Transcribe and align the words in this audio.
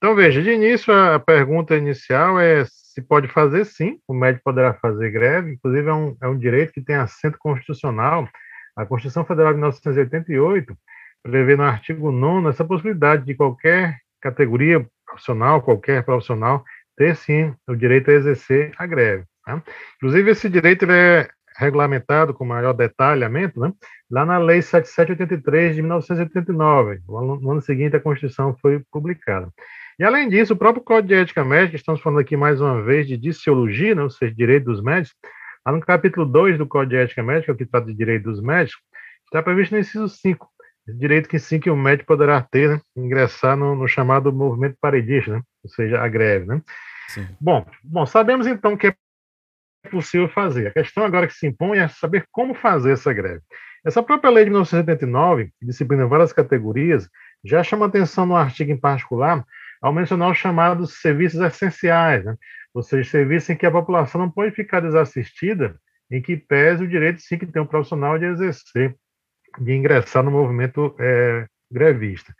Então, 0.04 0.16
veja, 0.16 0.42
de 0.42 0.52
início, 0.52 0.94
a 0.94 1.18
pergunta 1.18 1.78
inicial 1.78 2.38
é 2.38 2.66
se 2.66 3.02
pode 3.02 3.30
fazer 3.30 3.64
sim, 3.64 4.02
o 4.06 4.14
médico 4.14 4.44
poderá 4.44 4.74
fazer 4.74 5.10
greve, 5.10 5.54
inclusive 5.54 5.88
é 5.88 5.94
um, 5.94 6.18
é 6.22 6.28
um 6.28 6.38
direito 6.38 6.74
que 6.74 6.82
tem 6.82 6.98
assento 6.98 7.38
constitucional. 7.40 8.28
A 8.76 8.86
Constituição 8.86 9.24
Federal 9.24 9.54
de 9.54 9.60
1988 9.60 10.78
prevê 11.24 11.56
no 11.56 11.64
artigo 11.64 12.12
9 12.12 12.50
essa 12.50 12.66
possibilidade 12.66 13.24
de 13.24 13.34
qualquer 13.34 13.98
categoria 14.20 14.86
profissional, 15.06 15.62
qualquer 15.62 16.04
profissional, 16.04 16.66
ter 16.98 17.16
sim 17.16 17.56
o 17.66 17.74
direito 17.74 18.12
a 18.12 18.16
exercer 18.16 18.74
a 18.78 18.86
greve. 18.86 19.24
Tá? 19.46 19.64
Inclusive, 19.96 20.32
esse 20.32 20.50
direito 20.50 20.84
é 20.92 21.30
regulamentado 21.56 22.34
com 22.34 22.46
maior 22.46 22.74
detalhamento, 22.74 23.60
né, 23.60 23.72
lá 24.10 24.26
na 24.26 24.38
Lei 24.38 24.62
7783 24.62 25.76
de 25.76 25.82
1989. 25.82 27.02
No 27.08 27.52
ano 27.52 27.62
seguinte, 27.62 27.96
a 27.96 28.00
Constituição 28.00 28.56
foi 28.62 28.82
publicada. 28.92 29.50
E, 30.00 30.04
além 30.04 30.28
disso, 30.28 30.54
o 30.54 30.58
próprio 30.58 30.84
Código 30.84 31.10
de 31.10 31.16
Ética 31.16 31.46
Médica, 31.46 31.76
estamos 31.76 32.02
falando 32.02 32.20
aqui 32.20 32.36
mais 32.36 32.60
uma 32.60 32.82
vez 32.82 33.08
de 33.08 33.16
diciologia, 33.16 33.94
né, 33.94 34.04
ou 34.04 34.10
seja, 34.10 34.34
direito 34.34 34.66
dos 34.66 34.82
médicos, 34.82 35.16
lá 35.66 35.72
no 35.72 35.80
capítulo 35.82 36.26
2 36.26 36.58
do 36.58 36.66
Código 36.66 36.92
de 36.92 36.98
Ética 36.98 37.22
Médica, 37.22 37.56
que 37.56 37.66
trata 37.66 37.88
de 37.88 37.94
direito 37.94 38.24
dos 38.24 38.42
médicos, 38.42 38.82
está 39.26 39.42
previsto 39.44 39.74
no 39.74 39.80
inciso 39.80 40.10
5, 40.10 40.48
direito 40.88 41.30
que 41.30 41.40
sim 41.40 41.60
que 41.60 41.70
o 41.70 41.78
médico 41.78 42.08
poderá 42.08 42.42
ter, 42.42 42.70
né, 42.70 42.82
ingressar 42.96 43.56
no, 43.56 43.76
no, 43.76 43.88
chamado 43.88 44.34
movimento 44.34 44.78
paredista, 44.82 45.34
né, 45.34 45.42
ou 45.64 45.70
seja, 45.70 46.02
a 46.02 46.08
greve. 46.08 46.46
Né? 46.46 46.62
Bom, 47.40 47.66
bom, 47.84 48.06
sabemos 48.06 48.48
então 48.48 48.76
que 48.76 48.88
é 48.88 48.96
possível 49.90 50.28
fazer. 50.30 50.68
A 50.68 50.72
questão 50.72 51.04
agora 51.04 51.28
que 51.28 51.34
se 51.34 51.48
impõe 51.48 51.80
é 51.80 51.88
saber 51.88 52.26
como 52.32 52.54
fazer 52.54 52.94
essa 52.94 53.14
greve. 53.14 53.42
Essa 53.86 54.02
própria 54.02 54.32
lei 54.32 54.46
de 54.46 54.50
1979, 54.50 55.52
que 55.60 55.66
disciplina 55.66 56.08
várias 56.08 56.32
categorias, 56.32 57.10
já 57.44 57.62
chama 57.64 57.86
atenção 57.86 58.26
no 58.26 58.36
artigo 58.36 58.72
em 58.72 58.78
particular 58.78 59.46
ao 59.82 59.92
mencionar 59.92 60.32
os 60.32 60.38
chamados 60.38 61.02
serviços 61.02 61.42
essenciais, 61.42 62.24
né? 62.24 62.38
ou 62.74 62.82
seja, 62.82 63.10
serviços 63.10 63.50
em 63.50 63.56
que 63.56 63.66
a 63.66 63.72
população 63.72 64.22
não 64.22 64.32
pode 64.32 64.56
ficar 64.56 64.80
desassistida, 64.80 65.76
em 66.10 66.22
que 66.22 66.38
pese 66.38 66.84
o 66.84 66.88
direito 66.88 67.22
sim 67.22 67.38
que 67.38 67.46
tem 67.46 67.62
um 67.62 67.66
profissional 67.66 68.18
de 68.18 68.26
exercer, 68.26 68.96
de 69.60 69.74
ingressar 69.74 70.24
no 70.24 70.32
movimento 70.32 70.96
é, 70.98 71.46
grevista. 71.70 72.34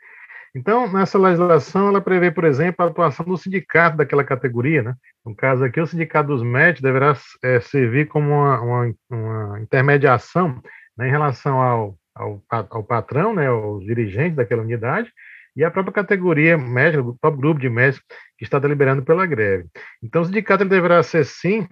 Então, 0.56 0.90
nessa 0.92 1.18
legislação, 1.18 1.88
ela 1.88 2.00
prevê, 2.00 2.30
por 2.30 2.44
exemplo, 2.44 2.84
a 2.84 2.88
atuação 2.88 3.26
do 3.26 3.36
sindicato 3.36 3.96
daquela 3.96 4.22
categoria, 4.22 4.82
né? 4.82 4.94
No 5.26 5.34
caso 5.34 5.64
aqui, 5.64 5.80
o 5.80 5.86
sindicato 5.86 6.28
dos 6.28 6.44
médicos 6.44 6.82
deverá 6.82 7.16
é, 7.42 7.58
servir 7.60 8.06
como 8.06 8.30
uma, 8.30 8.60
uma, 8.60 8.94
uma 9.10 9.60
intermediação 9.60 10.62
né, 10.96 11.08
em 11.08 11.10
relação 11.10 11.60
ao, 11.60 11.98
ao, 12.14 12.42
ao, 12.48 12.84
patrão, 12.84 13.34
né, 13.34 13.48
aos 13.48 13.84
dirigentes 13.84 14.36
daquela 14.36 14.62
unidade, 14.62 15.10
e 15.56 15.64
a 15.64 15.70
própria 15.70 15.92
categoria 15.92 16.56
médica, 16.56 17.02
o 17.02 17.18
próprio 17.18 17.40
grupo 17.40 17.60
de 17.60 17.68
médicos 17.68 18.04
que 18.38 18.44
está 18.44 18.58
deliberando 18.60 19.02
pela 19.02 19.26
greve. 19.26 19.66
Então, 20.02 20.22
o 20.22 20.24
sindicato 20.24 20.64
deverá 20.64 21.02
ser, 21.02 21.24
sim, 21.24 21.66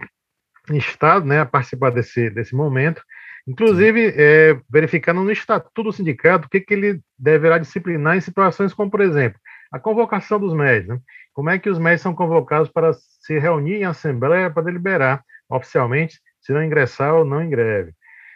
instado 0.71 1.27
né, 1.27 1.41
a 1.41 1.47
participar 1.47 1.91
desse, 1.91 2.31
desse 2.31 2.55
momento, 2.55 3.03
Inclusive, 3.47 4.15
é, 4.17 4.61
verificando 4.71 5.23
no 5.23 5.33
estatuto 5.33 5.83
do 5.83 5.93
sindicato 5.93 6.47
o 6.47 6.51
que, 6.51 6.61
que 6.61 6.75
ele 6.75 7.01
deverá 7.19 7.59
disciplinar 7.59 8.17
em 8.17 8.21
situações 8.21 8.73
como, 8.73 8.91
por 8.91 9.01
exemplo, 9.01 9.39
a 9.73 9.79
convocação 9.79 10.39
dos 10.39 10.55
médicos. 10.55 10.97
Né? 10.97 11.03
Como 11.33 11.51
é 11.51 11.59
que 11.59 11.69
os 11.69 11.79
médicos 11.79 12.03
são 12.03 12.15
convocados 12.15 12.71
para 12.71 12.93
se 12.93 13.39
reunir 13.39 13.77
em 13.77 13.85
assembleia 13.85 14.51
para 14.51 14.63
deliberar 14.63 15.25
oficialmente 15.49 16.21
se 16.41 16.53
não 16.53 16.63
ingressar 16.63 17.15
ou 17.15 17.25
não 17.25 17.43
em 17.43 17.49
greve. 17.49 17.93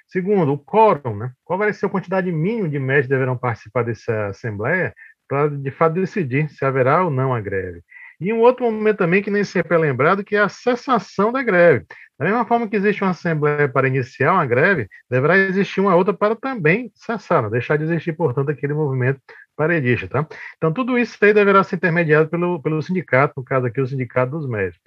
Segundo, 0.09 0.53
o 0.53 0.59
quórum, 0.59 1.17
né? 1.17 1.33
qual 1.44 1.59
vai 1.59 1.73
ser 1.73 1.87
a 1.87 1.88
quantidade 1.88 2.31
mínima 2.31 2.69
de 2.69 2.78
médicos 2.78 3.09
que 3.09 3.15
deverão 3.15 3.37
participar 3.37 3.83
dessa 3.83 4.27
assembleia 4.27 4.94
para, 5.28 5.49
de 5.49 5.71
fato, 5.73 5.94
decidir 5.94 6.49
se 6.49 6.65
haverá 6.65 7.05
ou 7.05 7.11
não 7.11 7.34
a 7.34 7.41
greve. 7.41 7.83
E 8.21 8.32
um 8.32 8.41
outro 8.41 8.65
momento 8.65 8.99
também 8.99 9.22
que 9.22 9.31
nem 9.31 9.44
sempre 9.44 9.75
é 9.75 9.78
lembrado, 9.78 10.25
que 10.25 10.37
é 10.37 10.41
a 10.41 10.49
cessação 10.49 11.32
da 11.32 11.43
greve. 11.43 11.84
Da 12.19 12.25
mesma 12.25 12.47
forma 12.47 12.66
que 12.66 12.77
existe 12.77 13.03
uma 13.03 13.10
assembleia 13.10 13.69
para 13.69 13.88
iniciar 13.88 14.32
uma 14.32 14.47
greve, 14.47 14.88
deverá 15.10 15.37
existir 15.37 15.81
uma 15.81 15.94
outra 15.94 16.15
para 16.15 16.34
também 16.34 16.91
não 17.31 17.50
deixar 17.50 17.76
de 17.76 17.84
existir, 17.84 18.15
portanto, 18.15 18.50
aquele 18.50 18.72
movimento 18.72 19.21
paredista, 19.55 20.09
tá? 20.09 20.26
Então, 20.56 20.72
tudo 20.72 20.99
isso 20.99 21.16
aí 21.22 21.34
deverá 21.34 21.62
ser 21.62 21.76
intermediado 21.76 22.28
pelo, 22.31 22.60
pelo 22.62 22.82
sindicato, 22.82 23.34
no 23.37 23.44
caso 23.44 23.66
aqui, 23.66 23.81
o 23.81 23.87
Sindicato 23.87 24.32
dos 24.32 24.49
Médicos. 24.49 24.81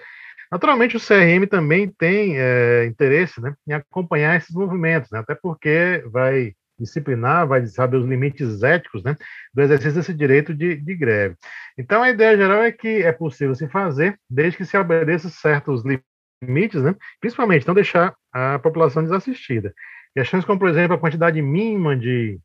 Naturalmente, 0.52 0.98
o 0.98 1.00
CRM 1.00 1.46
também 1.48 1.88
tem 1.88 2.34
é, 2.38 2.86
interesse 2.86 3.40
né, 3.40 3.54
em 3.68 3.74
acompanhar 3.74 4.36
esses 4.36 4.56
movimentos, 4.56 5.12
né, 5.12 5.20
até 5.20 5.36
porque 5.36 6.04
vai 6.08 6.54
disciplinar, 6.80 7.48
vai 7.48 7.66
saber 7.68 7.98
os 7.98 8.06
limites 8.06 8.64
éticos 8.64 9.04
né, 9.04 9.16
do 9.54 9.62
exercício 9.62 9.96
desse 9.96 10.14
direito 10.14 10.54
de, 10.54 10.76
de 10.76 10.96
greve. 10.96 11.36
Então, 11.78 12.02
a 12.02 12.10
ideia 12.10 12.38
geral 12.38 12.64
é 12.64 12.72
que 12.72 13.04
é 13.04 13.12
possível 13.12 13.56
se 13.56 13.68
fazer, 13.68 14.18
desde 14.30 14.58
que 14.58 14.66
se 14.66 14.78
obedeça 14.78 15.30
certos 15.30 15.84
limites, 16.42 16.82
né, 16.82 16.96
principalmente 17.20 17.68
não 17.68 17.74
deixar 17.74 18.16
a 18.32 18.60
população 18.60 19.04
desassistida. 19.04 19.74
Questões 20.16 20.46
como, 20.46 20.60
por 20.60 20.70
exemplo, 20.70 20.96
a 20.96 21.00
quantidade 21.00 21.42
mínima 21.42 21.96
de, 21.96 22.40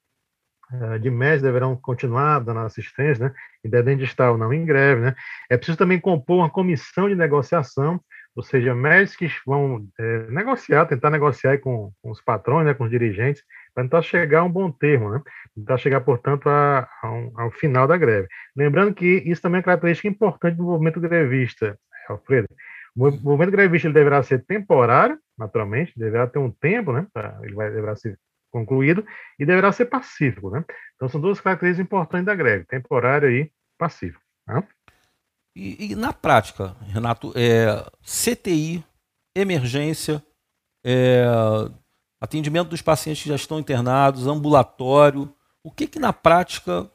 eh, 0.72 0.98
de 0.98 1.10
médicos 1.10 1.42
deverão 1.42 1.76
continuar 1.76 2.40
dando 2.40 2.60
assistência, 2.60 3.28
né, 3.28 3.34
independente 3.64 3.98
de 3.98 4.04
estar 4.04 4.30
ou 4.30 4.38
não 4.38 4.52
em 4.52 4.64
greve. 4.64 5.00
Né. 5.00 5.14
É 5.50 5.56
preciso 5.56 5.78
também 5.78 5.98
compor 5.98 6.38
uma 6.38 6.50
comissão 6.50 7.08
de 7.08 7.14
negociação 7.14 8.00
ou 8.34 8.42
seja, 8.42 8.74
médicos 8.74 9.16
que 9.16 9.30
vão 9.46 9.86
é, 9.98 10.26
negociar, 10.30 10.86
tentar 10.86 11.10
negociar 11.10 11.58
com, 11.58 11.92
com, 12.02 12.10
os 12.10 12.20
patrões, 12.20 12.66
né, 12.66 12.74
com 12.74 12.84
os 12.84 12.90
dirigentes, 12.90 13.42
tentar 13.74 14.02
chegar 14.02 14.40
a 14.40 14.44
um 14.44 14.50
bom 14.50 14.70
termo, 14.70 15.10
né? 15.10 15.20
tentar 15.54 15.76
chegar, 15.78 16.00
portanto, 16.00 16.48
a, 16.48 16.88
a 17.02 17.10
um, 17.10 17.32
ao 17.36 17.50
final 17.50 17.86
da 17.86 17.96
greve. 17.96 18.28
Lembrando 18.56 18.94
que 18.94 19.22
isso 19.26 19.42
também 19.42 19.58
é 19.58 19.60
uma 19.60 19.64
característica 19.64 20.08
importante 20.08 20.56
do 20.56 20.64
movimento 20.64 21.00
grevista, 21.00 21.78
Alfredo. 22.08 22.48
O 22.96 23.10
movimento 23.10 23.50
grevista 23.50 23.88
ele 23.88 23.94
deverá 23.94 24.22
ser 24.22 24.44
temporário, 24.44 25.18
naturalmente, 25.36 25.92
deverá 25.96 26.26
ter 26.26 26.38
um 26.38 26.50
tempo, 26.50 26.92
né? 26.92 27.06
Ele 27.42 27.54
vai, 27.54 27.70
deverá 27.70 27.96
ser 27.96 28.18
concluído, 28.54 29.04
e 29.36 29.44
deverá 29.44 29.72
ser 29.72 29.86
pacífico. 29.86 30.48
Né? 30.48 30.64
Então, 30.94 31.08
são 31.08 31.20
duas 31.20 31.40
características 31.40 31.84
importantes 31.84 32.26
da 32.26 32.36
greve, 32.36 32.64
temporário 32.66 33.28
e 33.28 33.50
pacífico. 33.76 34.22
Né? 34.46 34.62
E, 35.56 35.90
e, 35.90 35.96
na 35.96 36.12
prática, 36.12 36.76
Renato, 36.82 37.32
é, 37.34 37.84
CTI, 38.02 38.84
emergência, 39.34 40.22
é, 40.84 41.24
atendimento 42.24 42.70
dos 42.70 42.82
pacientes 42.82 43.22
que 43.22 43.28
já 43.28 43.34
estão 43.34 43.58
internados, 43.58 44.26
ambulatório, 44.26 45.32
o 45.62 45.70
que 45.70 45.86
que 45.86 45.98
na 45.98 46.12
prática 46.12 46.90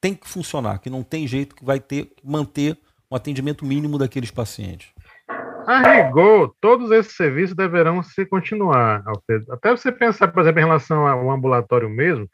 tem 0.00 0.14
que 0.14 0.28
funcionar, 0.28 0.78
que 0.80 0.90
não 0.90 1.02
tem 1.02 1.26
jeito 1.26 1.54
que 1.54 1.64
vai 1.64 1.80
ter 1.80 2.06
que 2.06 2.26
manter 2.26 2.76
um 3.10 3.16
atendimento 3.16 3.64
mínimo 3.64 3.98
daqueles 3.98 4.30
pacientes? 4.30 4.88
A 5.66 5.80
rigor, 5.80 6.54
todos 6.60 6.90
esses 6.90 7.16
serviços 7.16 7.56
deverão 7.56 8.02
se 8.02 8.24
continuar, 8.26 9.02
Alfredo. 9.06 9.52
Até 9.52 9.70
você 9.70 9.90
pensar, 9.90 10.28
por 10.28 10.40
exemplo, 10.40 10.60
em 10.60 10.64
relação 10.64 11.06
ao 11.06 11.30
ambulatório 11.30 11.88
mesmo, 11.88 12.28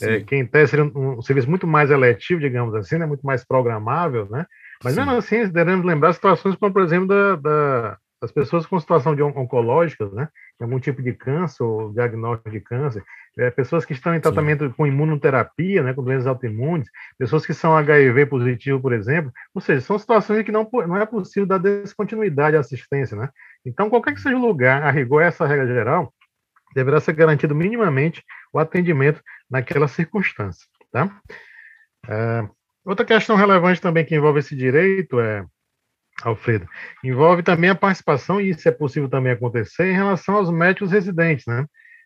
é, 0.00 0.20
que 0.20 0.36
em 0.36 0.46
tese 0.46 0.70
seria 0.70 0.84
um, 0.84 1.18
um, 1.18 1.22
serviço 1.22 1.50
muito 1.50 1.66
mais 1.66 1.90
eletivo, 1.90 2.40
digamos 2.40 2.74
assim, 2.74 2.98
né, 2.98 3.04
muito 3.04 3.26
mais 3.26 3.44
programável, 3.44 4.28
né? 4.30 4.46
Mas 4.82 4.94
Sim. 4.94 5.00
mesmo 5.00 5.16
assim, 5.16 5.48
devemos 5.48 5.84
lembrar 5.84 6.12
situações 6.12 6.54
como, 6.56 6.72
por 6.72 6.82
exemplo, 6.82 7.08
da, 7.08 7.36
da, 7.36 7.98
das 8.20 8.32
pessoas 8.32 8.66
com 8.66 8.78
situação 8.80 9.14
de 9.14 9.22
oncológicas, 9.22 10.12
né? 10.12 10.28
Algum 10.60 10.80
tipo 10.80 11.02
de 11.02 11.12
câncer 11.12 11.62
ou 11.62 11.92
diagnóstico 11.92 12.50
de 12.50 12.60
câncer, 12.60 13.04
é, 13.38 13.50
pessoas 13.50 13.84
que 13.84 13.92
estão 13.92 14.14
em 14.14 14.20
tratamento 14.20 14.66
Sim. 14.66 14.72
com 14.72 14.86
imunoterapia, 14.86 15.82
né, 15.82 15.94
com 15.94 16.02
doenças 16.02 16.26
autoimunes, 16.26 16.88
pessoas 17.16 17.46
que 17.46 17.54
são 17.54 17.76
HIV 17.76 18.26
positivo, 18.26 18.80
por 18.80 18.92
exemplo, 18.92 19.32
ou 19.54 19.60
seja, 19.60 19.80
são 19.80 19.96
situações 19.98 20.42
que 20.44 20.50
não, 20.50 20.68
não 20.72 20.96
é 20.96 21.06
possível 21.06 21.46
dar 21.46 21.58
descontinuidade 21.58 22.56
à 22.56 22.60
assistência, 22.60 23.16
né? 23.16 23.28
Então, 23.64 23.88
qualquer 23.88 24.14
que 24.14 24.20
seja 24.20 24.36
o 24.36 24.40
lugar, 24.40 24.82
a 24.82 24.90
rigor 24.90 25.22
essa 25.22 25.46
regra 25.46 25.66
geral, 25.66 26.12
deverá 26.74 27.00
ser 27.00 27.12
garantido 27.12 27.54
minimamente 27.54 28.22
o 28.52 28.58
atendimento 28.58 29.22
naquela 29.48 29.86
circunstância, 29.86 30.66
tá? 30.90 31.08
É, 32.08 32.48
outra 32.84 33.06
questão 33.06 33.36
relevante 33.36 33.80
também 33.80 34.04
que 34.04 34.16
envolve 34.16 34.40
esse 34.40 34.56
direito 34.56 35.20
é 35.20 35.44
Alfredo, 36.22 36.66
envolve 37.04 37.42
também 37.42 37.70
a 37.70 37.74
participação, 37.74 38.40
e 38.40 38.50
isso 38.50 38.68
é 38.68 38.72
possível 38.72 39.08
também 39.08 39.32
acontecer, 39.32 39.90
em 39.90 39.94
relação 39.94 40.36
aos 40.36 40.50
médicos 40.50 40.90
residentes, 40.90 41.46
né? 41.46 41.64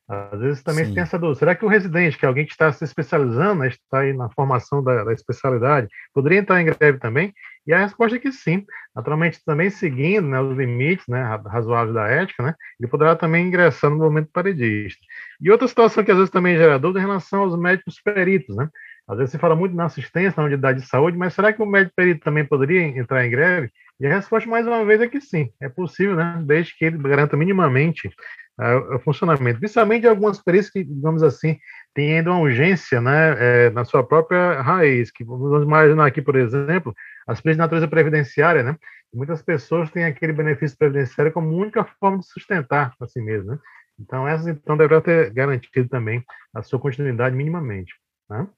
Às 0.08 0.40
vezes 0.40 0.62
também 0.62 0.84
Sim. 0.84 0.94
tem 0.94 1.02
essa 1.02 1.18
dúvida. 1.18 1.38
Será 1.38 1.54
que 1.54 1.64
o 1.64 1.68
residente, 1.68 2.18
que 2.18 2.24
é 2.24 2.28
alguém 2.28 2.44
que 2.44 2.52
está 2.52 2.70
se 2.72 2.84
especializando, 2.84 3.62
né, 3.62 3.68
está 3.68 4.00
aí 4.00 4.12
na 4.12 4.28
formação 4.30 4.82
da, 4.82 5.04
da, 5.04 5.12
especialidade, 5.12 5.88
poderia 6.12 6.40
entrar 6.40 6.60
em 6.60 6.66
greve 6.66 6.98
também? 6.98 7.32
E 7.66 7.72
a 7.72 7.78
resposta 7.78 8.16
é 8.16 8.18
que 8.18 8.32
sim. 8.32 8.64
Naturalmente, 8.94 9.40
também 9.44 9.70
seguindo 9.70 10.28
né, 10.28 10.40
os 10.40 10.56
limites 10.56 11.06
né, 11.08 11.22
razoáveis 11.46 11.94
da 11.94 12.08
ética, 12.08 12.42
né, 12.42 12.54
ele 12.78 12.90
poderá 12.90 13.16
também 13.16 13.46
ingressar 13.46 13.90
no 13.90 13.96
momento 13.96 14.28
paredista. 14.32 15.00
E 15.40 15.50
outra 15.50 15.68
situação 15.68 16.04
que 16.04 16.10
às 16.10 16.18
vezes 16.18 16.30
também 16.30 16.56
gera 16.58 16.78
dúvida 16.78 16.98
é 16.98 17.02
em 17.02 17.06
relação 17.06 17.42
aos 17.42 17.58
médicos 17.58 18.00
peritos, 18.04 18.54
né? 18.54 18.68
Às 19.08 19.18
vezes 19.18 19.32
se 19.32 19.38
fala 19.38 19.56
muito 19.56 19.74
na 19.74 19.86
assistência, 19.86 20.40
na 20.40 20.46
unidade 20.46 20.80
de 20.80 20.86
saúde, 20.86 21.16
mas 21.18 21.34
será 21.34 21.52
que 21.52 21.62
o 21.62 21.66
médico 21.66 21.94
perito 21.96 22.24
também 22.24 22.44
poderia 22.44 22.82
entrar 22.82 23.26
em 23.26 23.30
greve? 23.30 23.70
E 24.00 24.06
a 24.06 24.14
resposta, 24.14 24.48
mais 24.48 24.66
uma 24.66 24.84
vez, 24.84 25.00
é 25.00 25.08
que 25.08 25.20
sim, 25.20 25.50
é 25.60 25.68
possível, 25.68 26.16
né? 26.16 26.42
Desde 26.44 26.76
que 26.76 26.84
ele 26.84 26.98
garanta 26.98 27.36
minimamente 27.36 28.08
uh, 28.08 28.96
o 28.96 28.98
funcionamento. 29.00 29.60
Principalmente 29.60 30.06
algumas 30.06 30.42
perícias 30.42 30.72
que, 30.72 30.84
digamos 30.84 31.22
assim, 31.22 31.58
têm 31.94 32.18
ainda 32.18 32.30
uma 32.30 32.40
urgência, 32.40 33.00
né? 33.00 33.36
É, 33.38 33.70
na 33.70 33.84
sua 33.84 34.02
própria 34.02 34.60
raiz. 34.60 35.10
Que 35.10 35.24
vamos 35.24 35.62
imaginar 35.62 36.06
aqui, 36.06 36.22
por 36.22 36.36
exemplo, 36.36 36.94
as 37.26 37.40
perícias 37.40 37.56
de 37.56 37.62
natureza 37.62 37.88
previdenciária, 37.88 38.62
né? 38.62 38.76
Muitas 39.14 39.42
pessoas 39.42 39.90
têm 39.90 40.04
aquele 40.04 40.32
benefício 40.32 40.76
previdenciário 40.76 41.32
como 41.32 41.54
única 41.54 41.84
forma 42.00 42.18
de 42.18 42.26
sustentar 42.26 42.94
a 43.00 43.06
si 43.06 43.20
mesmo, 43.20 43.52
né? 43.52 43.58
Então, 44.00 44.26
essas, 44.26 44.48
então, 44.48 44.76
deverão 44.76 45.00
ter 45.00 45.30
garantido 45.30 45.88
também 45.88 46.24
a 46.54 46.62
sua 46.62 46.80
continuidade 46.80 47.36
minimamente, 47.36 47.94
né? 48.28 48.48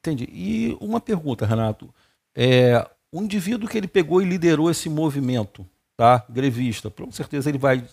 Entendi. 0.00 0.28
E 0.32 0.76
uma 0.80 1.00
pergunta, 1.00 1.46
Renato. 1.46 1.92
É, 2.34 2.88
o 3.12 3.22
indivíduo 3.22 3.68
que 3.68 3.76
ele 3.76 3.88
pegou 3.88 4.22
e 4.22 4.24
liderou 4.24 4.70
esse 4.70 4.88
movimento, 4.88 5.66
tá? 5.96 6.24
Grevista, 6.28 6.90
com 6.90 7.10
certeza 7.10 7.48
ele 7.48 7.58
vai 7.58 7.84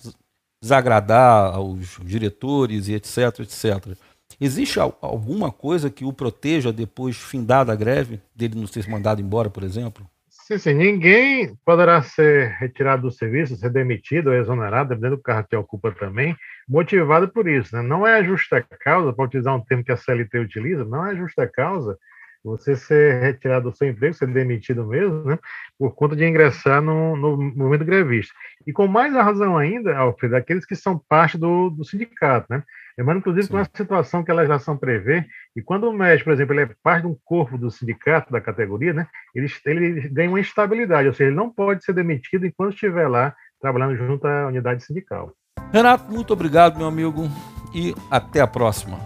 desagradar 0.62 1.54
aos 1.56 2.00
diretores 2.04 2.88
e 2.88 2.94
etc, 2.94 3.40
etc. 3.40 3.98
Existe 4.40 4.80
alguma 4.80 5.52
coisa 5.52 5.90
que 5.90 6.06
o 6.06 6.14
proteja 6.14 6.72
depois 6.72 7.18
findada 7.18 7.72
a 7.72 7.76
greve, 7.76 8.22
dele 8.36 8.60
não 8.60 8.68
ser 8.68 8.88
mandado 8.88 9.22
embora, 9.22 9.50
por 9.50 9.64
exemplo? 9.64 10.08
Sim, 10.30 10.58
sim. 10.58 10.74
Ninguém 10.74 11.56
poderá 11.66 12.02
ser 12.02 12.56
retirado 12.60 13.04
do 13.04 13.12
serviço, 13.12 13.58
ser 13.58 13.70
demitido 13.70 14.28
ou 14.28 14.34
exonerado, 14.34 14.90
dependendo 14.90 15.18
do 15.18 15.22
cargo 15.22 15.50
que 15.50 15.56
ocupa 15.56 15.92
também, 15.92 16.36
motivado 16.68 17.28
por 17.30 17.48
isso. 17.48 17.76
Né? 17.76 17.82
Não 17.82 18.06
é 18.06 18.24
justa 18.24 18.62
causa, 18.62 19.14
para 19.14 19.26
utilizar 19.26 19.56
um 19.56 19.64
termo 19.64 19.84
que 19.84 19.92
a 19.92 19.98
CLT 19.98 20.40
utiliza, 20.40 20.84
não 20.86 21.06
é 21.06 21.16
justa 21.16 21.48
causa 21.48 21.98
você 22.44 22.76
ser 22.76 23.22
retirado 23.22 23.70
do 23.70 23.76
seu 23.76 23.90
emprego, 23.90 24.14
ser 24.14 24.28
demitido 24.28 24.86
mesmo, 24.86 25.24
né, 25.26 25.38
por 25.78 25.94
conta 25.94 26.16
de 26.16 26.26
ingressar 26.26 26.82
no, 26.82 27.16
no 27.16 27.38
movimento 27.38 27.86
grevista. 27.86 28.34
E 28.66 28.72
com 28.72 28.88
mais 28.88 29.14
razão 29.14 29.58
ainda, 29.58 29.98
Alfredo, 29.98 30.36
aqueles 30.36 30.66
que 30.66 30.76
são 30.76 30.98
parte 30.98 31.38
do, 31.38 31.70
do 31.70 31.84
sindicato, 31.84 32.48
né? 32.50 32.64
Lembrando, 32.98 33.20
inclusive, 33.20 33.46
Sim. 33.46 33.52
com 33.52 33.58
a 33.58 33.66
situação 33.66 34.24
que 34.24 34.32
a 34.32 34.34
legislação 34.34 34.76
prevê, 34.76 35.26
e 35.56 35.62
quando 35.62 35.88
o 35.88 35.94
médico, 35.94 36.26
por 36.26 36.34
exemplo, 36.34 36.56
ele 36.56 36.72
é 36.72 36.76
parte 36.82 37.02
de 37.02 37.08
um 37.08 37.18
corpo 37.24 37.58
do 37.58 37.70
sindicato, 37.70 38.32
da 38.32 38.42
categoria, 38.42 38.94
né, 38.94 39.08
ele, 39.36 39.48
ele 39.66 40.10
ganha 40.10 40.30
uma 40.30 40.40
instabilidade, 40.40 41.08
ou 41.08 41.14
seja, 41.14 41.30
ele 41.30 41.36
não 41.36 41.52
pode 41.52 41.84
ser 41.84 41.94
demitido 41.94 42.46
enquanto 42.46 42.74
estiver 42.74 43.08
lá 43.08 43.36
trabalhando 43.62 43.96
junto 43.96 44.26
à 44.26 44.48
unidade 44.48 44.84
sindical. 44.84 45.34
Renato, 45.72 46.12
muito 46.12 46.34
obrigado, 46.34 46.78
meu 46.78 46.88
amigo, 46.88 47.30
e 47.74 47.96
até 48.10 48.42
a 48.42 48.48
próxima. 48.48 48.98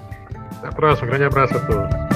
Até 0.58 0.68
a 0.68 0.72
próxima, 0.72 1.08
grande 1.08 1.26
abraço 1.26 1.58
a 1.58 1.60
todos. 1.60 2.11